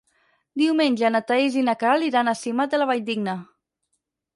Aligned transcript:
Diumenge 0.61 1.11
na 1.17 1.21
Thaís 1.33 1.59
i 1.61 1.67
na 1.69 1.77
Queralt 1.85 2.09
iran 2.11 2.35
a 2.35 2.37
Simat 2.43 2.77
de 2.77 2.85
la 2.85 2.93
Valldigna. 2.95 3.41